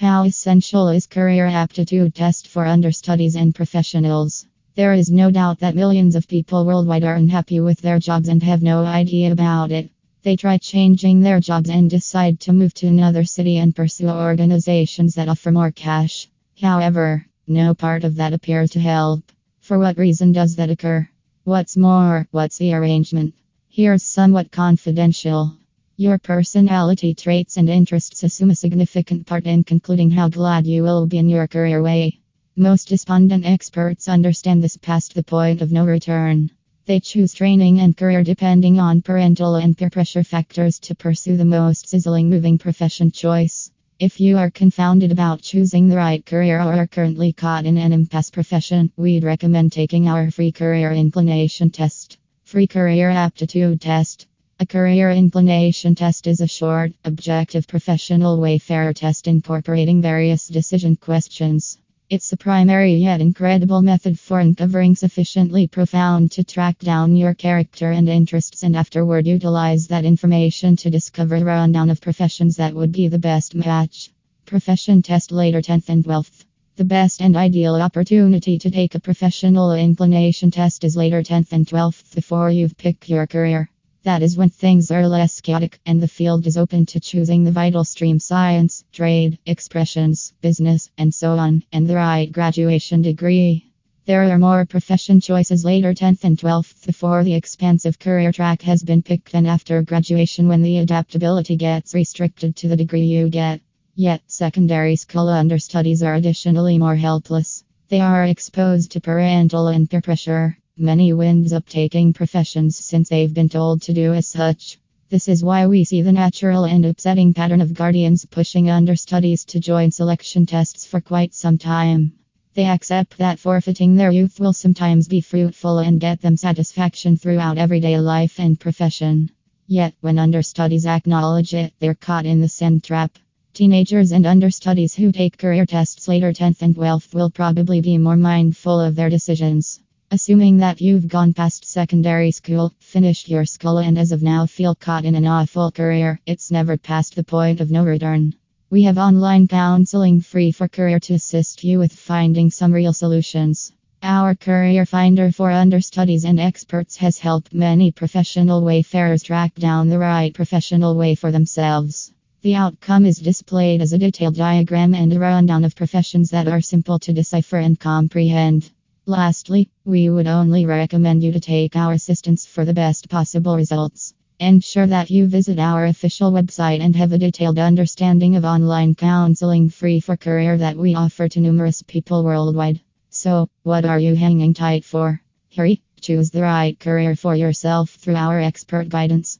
[0.00, 4.46] How essential is career aptitude test for understudies and professionals?
[4.74, 8.42] There is no doubt that millions of people worldwide are unhappy with their jobs and
[8.42, 9.90] have no idea about it.
[10.22, 15.16] They try changing their jobs and decide to move to another city and pursue organizations
[15.16, 16.30] that offer more cash.
[16.58, 19.30] However, no part of that appears to help.
[19.60, 21.06] For what reason does that occur?
[21.44, 23.34] What's more, what's the arrangement?
[23.68, 25.59] Here's somewhat confidential.
[26.00, 31.06] Your personality traits and interests assume a significant part in concluding how glad you will
[31.06, 32.20] be in your career way.
[32.56, 36.52] Most despondent experts understand this past the point of no return.
[36.86, 41.44] They choose training and career depending on parental and peer pressure factors to pursue the
[41.44, 43.70] most sizzling moving profession choice.
[43.98, 47.92] If you are confounded about choosing the right career or are currently caught in an
[47.92, 52.16] impasse profession, we'd recommend taking our free career inclination test.
[52.44, 54.26] Free career aptitude test.
[54.62, 61.78] A career inclination test is a short, objective professional wayfarer test incorporating various decision questions.
[62.10, 67.90] It's a primary yet incredible method for uncovering sufficiently profound to track down your character
[67.90, 72.92] and interests and afterward utilize that information to discover a rundown of professions that would
[72.92, 74.10] be the best match.
[74.44, 76.44] Profession test later 10th and 12th.
[76.76, 81.64] The best and ideal opportunity to take a professional inclination test is later 10th and
[81.64, 83.70] 12th before you've picked your career.
[84.02, 87.52] That is when things are less chaotic and the field is open to choosing the
[87.52, 93.70] vital stream science, trade, expressions, business, and so on, and the right graduation degree.
[94.06, 98.82] There are more profession choices later 10th and 12th before the expansive career track has
[98.82, 103.60] been picked and after graduation when the adaptability gets restricted to the degree you get.
[103.94, 107.64] Yet, secondary school understudies are additionally more helpless.
[107.90, 110.56] They are exposed to parental and peer pressure.
[110.82, 114.78] Many winds up taking professions since they've been told to do as such.
[115.10, 119.60] This is why we see the natural and upsetting pattern of guardians pushing understudies to
[119.60, 122.14] join selection tests for quite some time.
[122.54, 127.58] They accept that forfeiting their youth will sometimes be fruitful and get them satisfaction throughout
[127.58, 129.32] everyday life and profession.
[129.66, 133.18] Yet, when understudies acknowledge it, they're caught in the same trap.
[133.52, 138.16] Teenagers and understudies who take career tests later 10th and 12th will probably be more
[138.16, 139.78] mindful of their decisions.
[140.12, 144.74] Assuming that you've gone past secondary school, finished your school, and as of now feel
[144.74, 148.34] caught in an awful career, it's never past the point of no return.
[148.70, 153.70] We have online counseling free for career to assist you with finding some real solutions.
[154.02, 160.00] Our career finder for understudies and experts has helped many professional wayfarers track down the
[160.00, 162.12] right professional way for themselves.
[162.42, 166.60] The outcome is displayed as a detailed diagram and a rundown of professions that are
[166.60, 168.72] simple to decipher and comprehend.
[169.06, 174.12] Lastly, we would only recommend you to take our assistance for the best possible results.
[174.38, 179.70] Ensure that you visit our official website and have a detailed understanding of online counseling
[179.70, 182.80] free for career that we offer to numerous people worldwide.
[183.08, 185.20] So, what are you hanging tight for?
[185.56, 189.38] Hurry, choose the right career for yourself through our expert guidance.